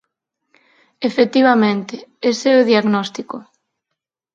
[1.09, 1.95] "Efectivamente,
[2.31, 3.37] ese é o diagnóstico".